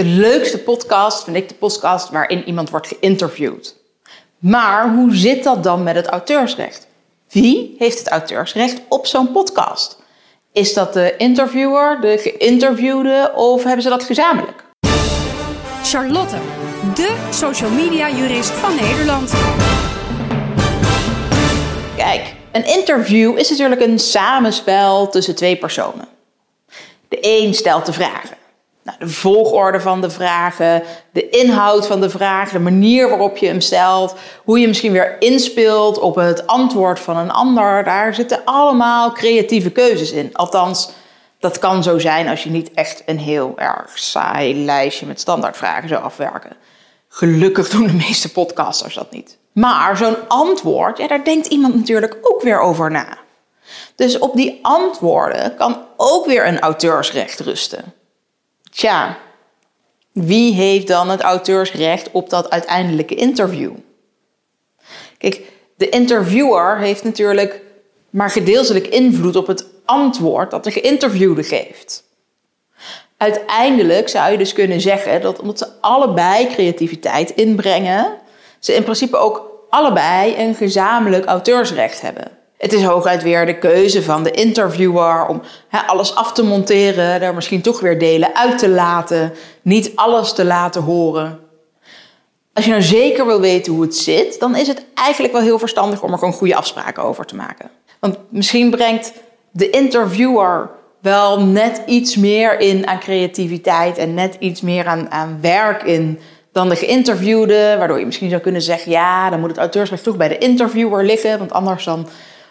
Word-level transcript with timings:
De 0.00 0.06
leukste 0.06 0.58
podcast 0.58 1.24
vind 1.24 1.36
ik 1.36 1.48
de 1.48 1.54
podcast 1.54 2.10
waarin 2.10 2.44
iemand 2.44 2.70
wordt 2.70 2.86
geïnterviewd. 2.86 3.76
Maar 4.38 4.94
hoe 4.94 5.16
zit 5.16 5.44
dat 5.44 5.62
dan 5.62 5.82
met 5.82 5.94
het 5.94 6.06
auteursrecht? 6.06 6.86
Wie 7.28 7.74
heeft 7.78 7.98
het 7.98 8.08
auteursrecht 8.08 8.80
op 8.88 9.06
zo'n 9.06 9.32
podcast? 9.32 9.98
Is 10.52 10.74
dat 10.74 10.92
de 10.92 11.16
interviewer, 11.16 12.00
de 12.00 12.18
geïnterviewde 12.18 13.32
of 13.34 13.64
hebben 13.64 13.82
ze 13.82 13.88
dat 13.88 14.04
gezamenlijk? 14.04 14.64
Charlotte, 15.82 16.36
de 16.94 17.28
social 17.30 17.70
media 17.70 18.10
jurist 18.10 18.50
van 18.50 18.74
Nederland. 18.74 19.32
Kijk, 21.96 22.34
een 22.52 22.66
interview 22.66 23.38
is 23.38 23.50
natuurlijk 23.50 23.80
een 23.80 23.98
samenspel 23.98 25.08
tussen 25.08 25.34
twee 25.34 25.56
personen. 25.56 26.08
De 27.08 27.18
een 27.20 27.54
stelt 27.54 27.86
de 27.86 27.92
vragen. 27.92 28.39
Nou, 28.90 29.02
de 29.10 29.16
volgorde 29.16 29.80
van 29.80 30.00
de 30.00 30.10
vragen, 30.10 30.82
de 31.12 31.28
inhoud 31.28 31.86
van 31.86 32.00
de 32.00 32.10
vraag, 32.10 32.50
de 32.50 32.58
manier 32.58 33.08
waarop 33.08 33.36
je 33.36 33.46
hem 33.46 33.60
stelt, 33.60 34.14
hoe 34.44 34.58
je 34.58 34.66
misschien 34.66 34.92
weer 34.92 35.16
inspeelt 35.18 35.98
op 35.98 36.14
het 36.14 36.46
antwoord 36.46 37.00
van 37.00 37.16
een 37.16 37.30
ander, 37.30 37.84
daar 37.84 38.14
zitten 38.14 38.44
allemaal 38.44 39.12
creatieve 39.12 39.70
keuzes 39.70 40.10
in. 40.10 40.30
Althans, 40.32 40.90
dat 41.38 41.58
kan 41.58 41.82
zo 41.82 41.98
zijn 41.98 42.28
als 42.28 42.42
je 42.42 42.50
niet 42.50 42.70
echt 42.74 43.02
een 43.06 43.18
heel 43.18 43.52
erg 43.56 43.98
saai 43.98 44.64
lijstje 44.64 45.06
met 45.06 45.20
standaardvragen 45.20 45.88
zou 45.88 46.02
afwerken. 46.02 46.56
Gelukkig 47.08 47.68
doen 47.68 47.86
de 47.86 47.92
meeste 47.92 48.32
podcasters 48.32 48.94
dat 48.94 49.10
niet. 49.10 49.38
Maar 49.52 49.96
zo'n 49.96 50.28
antwoord, 50.28 51.08
daar 51.08 51.24
denkt 51.24 51.46
iemand 51.46 51.74
natuurlijk 51.74 52.16
ook 52.22 52.42
weer 52.42 52.60
over 52.60 52.90
na. 52.90 53.18
Dus 53.94 54.18
op 54.18 54.36
die 54.36 54.58
antwoorden 54.62 55.56
kan 55.56 55.84
ook 55.96 56.26
weer 56.26 56.46
een 56.46 56.60
auteursrecht 56.60 57.40
rusten. 57.40 57.99
Tja, 58.80 59.18
wie 60.12 60.54
heeft 60.54 60.86
dan 60.86 61.10
het 61.10 61.20
auteursrecht 61.20 62.10
op 62.10 62.30
dat 62.30 62.50
uiteindelijke 62.50 63.14
interview? 63.14 63.72
Kijk, 65.18 65.42
de 65.76 65.88
interviewer 65.88 66.78
heeft 66.78 67.04
natuurlijk 67.04 67.62
maar 68.10 68.30
gedeeltelijk 68.30 68.86
invloed 68.86 69.36
op 69.36 69.46
het 69.46 69.66
antwoord 69.84 70.50
dat 70.50 70.64
de 70.64 70.70
geïnterviewde 70.70 71.42
geeft. 71.42 72.04
Uiteindelijk 73.16 74.08
zou 74.08 74.32
je 74.32 74.38
dus 74.38 74.52
kunnen 74.52 74.80
zeggen 74.80 75.20
dat 75.20 75.40
omdat 75.40 75.58
ze 75.58 75.68
allebei 75.80 76.46
creativiteit 76.46 77.30
inbrengen, 77.30 78.18
ze 78.58 78.74
in 78.74 78.82
principe 78.82 79.16
ook 79.16 79.66
allebei 79.70 80.36
een 80.36 80.54
gezamenlijk 80.54 81.24
auteursrecht 81.24 82.00
hebben. 82.00 82.39
Het 82.60 82.72
is 82.72 82.82
hooguit 82.82 83.22
weer 83.22 83.46
de 83.46 83.58
keuze 83.58 84.02
van 84.02 84.22
de 84.22 84.30
interviewer 84.30 85.26
om 85.26 85.42
alles 85.86 86.14
af 86.14 86.32
te 86.32 86.44
monteren, 86.44 87.20
daar 87.20 87.34
misschien 87.34 87.60
toch 87.60 87.80
weer 87.80 87.98
delen 87.98 88.34
uit 88.34 88.58
te 88.58 88.68
laten, 88.68 89.32
niet 89.62 89.92
alles 89.94 90.32
te 90.32 90.44
laten 90.44 90.82
horen. 90.82 91.38
Als 92.52 92.64
je 92.64 92.70
nou 92.70 92.82
zeker 92.82 93.26
wil 93.26 93.40
weten 93.40 93.72
hoe 93.72 93.82
het 93.82 93.96
zit, 93.96 94.40
dan 94.40 94.56
is 94.56 94.68
het 94.68 94.84
eigenlijk 94.94 95.32
wel 95.32 95.42
heel 95.42 95.58
verstandig 95.58 96.02
om 96.02 96.12
er 96.12 96.18
gewoon 96.18 96.34
goede 96.34 96.54
afspraken 96.54 97.02
over 97.02 97.24
te 97.26 97.36
maken. 97.36 97.70
Want 98.00 98.16
misschien 98.28 98.70
brengt 98.70 99.12
de 99.50 99.70
interviewer 99.70 100.70
wel 101.00 101.40
net 101.40 101.82
iets 101.86 102.16
meer 102.16 102.60
in 102.60 102.86
aan 102.86 102.98
creativiteit 103.00 103.98
en 103.98 104.14
net 104.14 104.36
iets 104.38 104.60
meer 104.60 104.86
aan, 104.86 105.10
aan 105.10 105.38
werk 105.40 105.82
in 105.82 106.18
dan 106.52 106.68
de 106.68 106.76
geïnterviewde, 106.76 107.74
waardoor 107.78 107.98
je 107.98 108.06
misschien 108.06 108.30
zou 108.30 108.40
kunnen 108.40 108.62
zeggen, 108.62 108.90
ja, 108.90 109.30
dan 109.30 109.40
moet 109.40 109.50
het 109.50 109.58
auteursrecht 109.58 110.02
toch 110.02 110.16
bij 110.16 110.28
de 110.28 110.38
interviewer 110.38 111.04
liggen, 111.04 111.38
want 111.38 111.52
anders 111.52 111.84
dan 111.84 112.08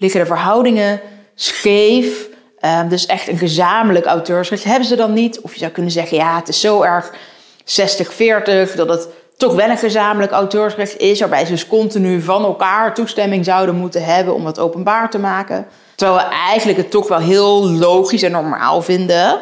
liggen 0.00 0.20
de 0.20 0.26
verhoudingen 0.26 1.00
scheef. 1.34 2.28
Um, 2.64 2.88
dus 2.88 3.06
echt 3.06 3.28
een 3.28 3.38
gezamenlijk 3.38 4.06
auteursrecht 4.06 4.64
hebben 4.64 4.84
ze 4.84 4.96
dan 4.96 5.12
niet. 5.12 5.40
Of 5.40 5.52
je 5.52 5.58
zou 5.58 5.70
kunnen 5.70 5.92
zeggen, 5.92 6.16
ja, 6.16 6.36
het 6.36 6.48
is 6.48 6.60
zo 6.60 6.82
erg 6.82 7.12
60-40 7.64 8.74
dat 8.74 8.88
het 8.88 9.08
toch 9.36 9.54
wel 9.54 9.68
een 9.68 9.78
gezamenlijk 9.78 10.32
auteursrecht 10.32 10.98
is, 10.98 11.20
waarbij 11.20 11.44
ze 11.44 11.50
dus 11.50 11.66
continu 11.66 12.20
van 12.20 12.44
elkaar 12.44 12.94
toestemming 12.94 13.44
zouden 13.44 13.74
moeten 13.74 14.04
hebben 14.04 14.34
om 14.34 14.46
het 14.46 14.58
openbaar 14.58 15.10
te 15.10 15.18
maken. 15.18 15.66
Terwijl 15.94 16.18
we 16.18 16.34
eigenlijk 16.34 16.78
het 16.78 16.90
toch 16.90 17.08
wel 17.08 17.18
heel 17.18 17.70
logisch 17.70 18.22
en 18.22 18.30
normaal 18.30 18.82
vinden 18.82 19.40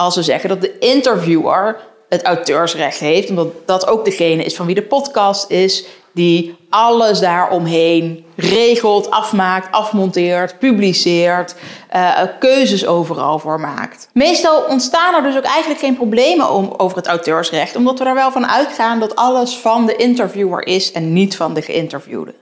als 0.00 0.14
we 0.16 0.22
zeggen 0.22 0.48
dat 0.48 0.60
de 0.60 0.78
interviewer 0.78 1.76
het 2.08 2.22
auteursrecht 2.22 2.98
heeft, 2.98 3.28
omdat 3.28 3.66
dat 3.66 3.86
ook 3.86 4.04
degene 4.04 4.44
is 4.44 4.56
van 4.56 4.66
wie 4.66 4.74
de 4.74 4.82
podcast 4.82 5.50
is, 5.50 5.84
die 6.12 6.56
alles 6.68 7.20
daaromheen 7.20 8.24
regelt, 8.36 9.10
afmaakt, 9.10 9.72
afmonteert, 9.72 10.58
publiceert, 10.58 11.54
uh, 11.94 12.20
keuzes 12.38 12.86
overal 12.86 13.38
voor 13.38 13.60
maakt. 13.60 14.08
Meestal 14.12 14.64
ontstaan 14.68 15.14
er 15.14 15.22
dus 15.22 15.36
ook 15.36 15.44
eigenlijk 15.44 15.80
geen 15.80 15.96
problemen 15.96 16.50
om, 16.50 16.74
over 16.76 16.96
het 16.96 17.06
auteursrecht, 17.06 17.76
omdat 17.76 17.98
we 17.98 18.04
er 18.04 18.14
wel 18.14 18.32
van 18.32 18.46
uitgaan 18.46 19.00
dat 19.00 19.16
alles 19.16 19.56
van 19.56 19.86
de 19.86 19.96
interviewer 19.96 20.66
is 20.66 20.92
en 20.92 21.12
niet 21.12 21.36
van 21.36 21.54
de 21.54 21.62
geïnterviewde. 21.62 22.34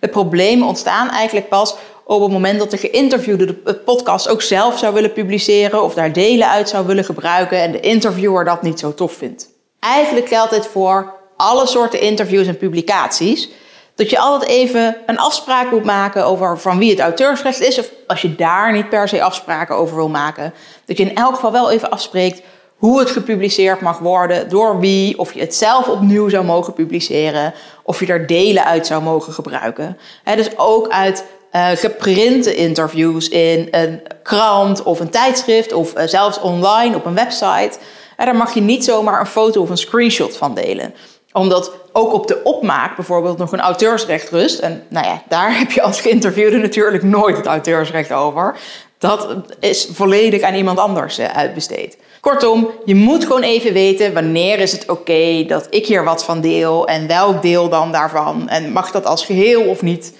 De 0.00 0.08
problemen 0.08 0.68
ontstaan 0.68 1.10
eigenlijk 1.10 1.48
pas 1.48 1.76
op 2.04 2.22
het 2.22 2.30
moment 2.30 2.58
dat 2.58 2.70
de 2.70 2.76
geïnterviewde 2.76 3.44
de 3.64 3.74
podcast 3.74 4.28
ook 4.28 4.42
zelf 4.42 4.78
zou 4.78 4.94
willen 4.94 5.12
publiceren 5.12 5.82
of 5.82 5.94
daar 5.94 6.12
delen 6.12 6.48
uit 6.48 6.68
zou 6.68 6.86
willen 6.86 7.04
gebruiken 7.04 7.58
en 7.58 7.72
de 7.72 7.80
interviewer 7.80 8.44
dat 8.44 8.62
niet 8.62 8.78
zo 8.78 8.94
tof 8.94 9.12
vindt. 9.12 9.48
Eigenlijk 9.78 10.28
geldt 10.28 10.50
dit 10.50 10.66
voor 10.66 11.14
alle 11.36 11.66
soorten 11.66 12.00
interviews 12.00 12.46
en 12.46 12.56
publicaties. 12.56 13.48
Dat 13.94 14.10
je 14.10 14.18
altijd 14.18 14.50
even 14.50 14.96
een 15.06 15.18
afspraak 15.18 15.70
moet 15.70 15.84
maken 15.84 16.26
over 16.26 16.58
van 16.58 16.78
wie 16.78 16.90
het 16.90 17.00
auteursrecht 17.00 17.60
is. 17.60 17.78
Of 17.78 17.90
als 18.06 18.22
je 18.22 18.34
daar 18.34 18.72
niet 18.72 18.88
per 18.88 19.08
se 19.08 19.22
afspraken 19.22 19.76
over 19.76 19.96
wil 19.96 20.08
maken. 20.08 20.54
Dat 20.84 20.96
je 20.96 21.04
in 21.04 21.16
elk 21.16 21.34
geval 21.34 21.52
wel 21.52 21.70
even 21.70 21.90
afspreekt 21.90 22.42
hoe 22.76 22.98
het 22.98 23.10
gepubliceerd 23.10 23.80
mag 23.80 23.98
worden, 23.98 24.48
door 24.48 24.80
wie, 24.80 25.18
of 25.18 25.32
je 25.32 25.40
het 25.40 25.54
zelf 25.54 25.88
opnieuw 25.88 26.28
zou 26.28 26.44
mogen 26.44 26.72
publiceren, 26.72 27.54
of 27.82 28.00
je 28.00 28.06
er 28.06 28.26
delen 28.26 28.64
uit 28.64 28.86
zou 28.86 29.02
mogen 29.02 29.32
gebruiken. 29.32 29.98
dus 30.24 30.48
ook 30.56 30.88
uit 30.88 31.24
uh, 31.52 31.68
geprinte 31.68 32.54
interviews 32.54 33.28
in 33.28 33.68
een 33.70 34.02
krant 34.22 34.82
of 34.82 35.00
een 35.00 35.10
tijdschrift 35.10 35.72
of 35.72 35.96
uh, 35.96 36.02
zelfs 36.06 36.40
online 36.40 36.96
op 36.96 37.04
een 37.04 37.14
website. 37.14 37.78
En 38.16 38.24
daar 38.24 38.36
mag 38.36 38.54
je 38.54 38.60
niet 38.60 38.84
zomaar 38.84 39.20
een 39.20 39.26
foto 39.26 39.62
of 39.62 39.70
een 39.70 39.76
screenshot 39.76 40.36
van 40.36 40.54
delen 40.54 40.94
omdat 41.38 41.72
ook 41.92 42.12
op 42.12 42.26
de 42.26 42.40
opmaak 42.42 42.96
bijvoorbeeld 42.96 43.38
nog 43.38 43.52
een 43.52 43.60
auteursrecht 43.60 44.30
rust. 44.30 44.58
En 44.58 44.82
nou 44.88 45.06
ja, 45.06 45.22
daar 45.28 45.58
heb 45.58 45.70
je 45.70 45.82
als 45.82 46.00
geïnterviewde 46.00 46.56
natuurlijk 46.56 47.02
nooit 47.02 47.36
het 47.36 47.46
auteursrecht 47.46 48.12
over. 48.12 48.56
Dat 48.98 49.36
is 49.60 49.88
volledig 49.92 50.42
aan 50.42 50.54
iemand 50.54 50.78
anders 50.78 51.18
eh, 51.18 51.36
uitbesteed. 51.36 51.96
Kortom, 52.20 52.70
je 52.84 52.94
moet 52.94 53.24
gewoon 53.24 53.42
even 53.42 53.72
weten 53.72 54.14
wanneer 54.14 54.58
is 54.58 54.72
het 54.72 54.90
oké 54.90 55.44
dat 55.46 55.66
ik 55.70 55.86
hier 55.86 56.04
wat 56.04 56.24
van 56.24 56.40
deel 56.40 56.86
en 56.86 57.06
welk 57.06 57.42
deel 57.42 57.68
dan 57.68 57.92
daarvan. 57.92 58.48
En 58.48 58.72
mag 58.72 58.90
dat 58.90 59.06
als 59.06 59.24
geheel 59.24 59.62
of 59.62 59.82
niet? 59.82 60.16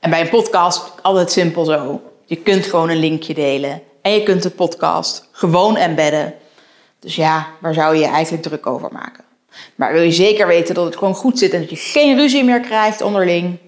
En 0.00 0.10
bij 0.10 0.20
een 0.20 0.28
podcast 0.28 0.92
altijd 1.02 1.32
simpel 1.32 1.64
zo. 1.64 2.00
Je 2.24 2.36
kunt 2.36 2.66
gewoon 2.66 2.88
een 2.88 3.00
linkje 3.00 3.34
delen 3.34 3.82
en 4.02 4.12
je 4.12 4.22
kunt 4.22 4.42
de 4.42 4.50
podcast 4.50 5.28
gewoon 5.32 5.76
embedden. 5.76 6.34
Dus 7.00 7.16
ja, 7.16 7.46
waar 7.60 7.74
zou 7.74 7.94
je 7.94 8.00
je 8.00 8.06
eigenlijk 8.06 8.42
druk 8.42 8.66
over 8.66 8.88
maken? 8.92 9.27
Maar 9.74 9.92
wil 9.92 10.02
je 10.02 10.12
zeker 10.12 10.46
weten 10.46 10.74
dat 10.74 10.84
het 10.84 10.96
gewoon 10.96 11.14
goed 11.14 11.38
zit 11.38 11.52
en 11.52 11.60
dat 11.60 11.70
je 11.70 11.76
geen 11.76 12.16
ruzie 12.16 12.44
meer 12.44 12.60
krijgt 12.60 13.02
onderling? 13.02 13.58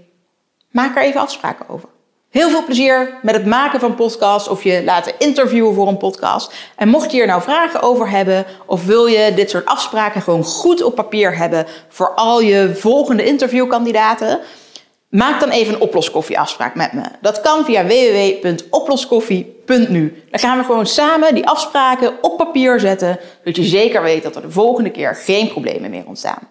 Maak 0.71 0.97
er 0.97 1.03
even 1.03 1.21
afspraken 1.21 1.69
over. 1.69 1.89
Heel 2.31 2.51
veel 2.51 2.65
plezier 2.65 3.19
met 3.23 3.35
het 3.35 3.47
maken 3.47 3.81
van 3.81 3.95
podcasts 3.95 4.49
of 4.49 4.63
je 4.63 4.85
laten 4.85 5.13
interviewen 5.19 5.75
voor 5.75 5.89
een 5.89 5.97
podcast. 5.97 6.55
En 6.77 6.89
mocht 6.89 7.11
je 7.11 7.17
hier 7.17 7.27
nou 7.27 7.43
vragen 7.43 7.83
over 7.83 8.11
hebben 8.11 8.47
of 8.67 8.85
wil 8.85 9.07
je 9.07 9.35
dit 9.35 9.51
soort 9.51 9.67
afspraken 9.67 10.23
gewoon 10.23 10.45
goed 10.45 10.83
op 10.83 10.95
papier 10.95 11.37
hebben 11.37 11.67
voor 11.89 12.15
al 12.15 12.41
je 12.41 12.75
volgende 12.75 13.25
interviewkandidaten, 13.25 14.41
Maak 15.11 15.41
dan 15.41 15.51
even 15.51 15.75
een 15.75 15.81
oploskoffieafspraak 15.81 16.75
met 16.75 16.93
me. 16.93 17.03
Dat 17.21 17.41
kan 17.41 17.65
via 17.65 17.87
www.oploskoffie.nu. 17.87 20.23
Dan 20.31 20.41
gaan 20.41 20.59
we 20.59 20.65
gewoon 20.65 20.87
samen 20.87 21.35
die 21.35 21.47
afspraken 21.47 22.23
op 22.23 22.37
papier 22.37 22.81
zetten, 22.81 23.19
zodat 23.39 23.57
je 23.57 23.65
zeker 23.65 24.03
weet 24.03 24.23
dat 24.23 24.37
er 24.37 24.43
de 24.43 24.51
volgende 24.51 24.91
keer 24.91 25.15
geen 25.15 25.49
problemen 25.49 25.91
meer 25.91 26.07
ontstaan. 26.07 26.49